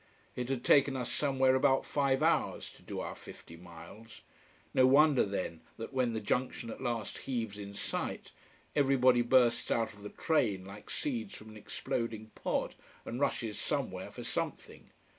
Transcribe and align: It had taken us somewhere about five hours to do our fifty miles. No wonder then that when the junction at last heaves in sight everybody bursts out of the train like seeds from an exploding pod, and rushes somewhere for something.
It 0.35 0.49
had 0.49 0.65
taken 0.65 0.95
us 0.97 1.11
somewhere 1.11 1.53
about 1.53 1.85
five 1.85 2.23
hours 2.23 2.71
to 2.71 2.81
do 2.81 2.99
our 3.01 3.13
fifty 3.15 3.55
miles. 3.55 4.21
No 4.73 4.87
wonder 4.87 5.23
then 5.23 5.61
that 5.77 5.93
when 5.93 6.13
the 6.13 6.19
junction 6.19 6.71
at 6.71 6.81
last 6.81 7.19
heaves 7.19 7.59
in 7.59 7.75
sight 7.75 8.31
everybody 8.75 9.21
bursts 9.21 9.69
out 9.69 9.93
of 9.93 10.01
the 10.01 10.09
train 10.09 10.65
like 10.65 10.89
seeds 10.89 11.35
from 11.35 11.49
an 11.49 11.57
exploding 11.57 12.31
pod, 12.33 12.73
and 13.05 13.19
rushes 13.19 13.59
somewhere 13.59 14.09
for 14.09 14.23
something. 14.23 14.89